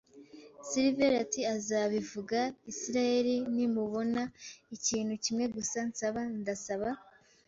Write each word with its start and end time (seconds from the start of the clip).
Silver 0.69 1.11
ati: 1.23 1.41
"Uzabivuga, 1.57 2.39
Isiraheli 2.71 3.35
nimubona." 3.55 4.21
“Ikintu 4.75 5.13
kimwe 5.23 5.45
gusa 5.55 5.77
nsaba- 5.89 6.21
Ndasaba 6.39 6.89